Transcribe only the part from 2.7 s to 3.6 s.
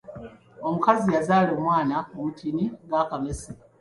ng’akamese.